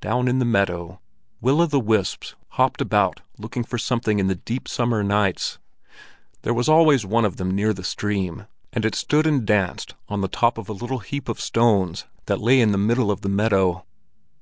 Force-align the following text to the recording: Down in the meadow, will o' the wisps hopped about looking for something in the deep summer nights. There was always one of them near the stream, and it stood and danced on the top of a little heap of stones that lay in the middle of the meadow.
Down 0.00 0.28
in 0.28 0.38
the 0.38 0.46
meadow, 0.46 0.98
will 1.42 1.60
o' 1.60 1.66
the 1.66 1.78
wisps 1.78 2.34
hopped 2.52 2.80
about 2.80 3.20
looking 3.36 3.64
for 3.64 3.76
something 3.76 4.18
in 4.18 4.26
the 4.26 4.34
deep 4.34 4.66
summer 4.66 5.04
nights. 5.04 5.58
There 6.40 6.54
was 6.54 6.70
always 6.70 7.04
one 7.04 7.26
of 7.26 7.36
them 7.36 7.50
near 7.50 7.74
the 7.74 7.84
stream, 7.84 8.46
and 8.72 8.86
it 8.86 8.94
stood 8.94 9.26
and 9.26 9.44
danced 9.46 9.94
on 10.08 10.22
the 10.22 10.26
top 10.28 10.56
of 10.56 10.70
a 10.70 10.72
little 10.72 11.00
heap 11.00 11.28
of 11.28 11.38
stones 11.38 12.06
that 12.24 12.40
lay 12.40 12.62
in 12.62 12.72
the 12.72 12.78
middle 12.78 13.10
of 13.10 13.20
the 13.20 13.28
meadow. 13.28 13.84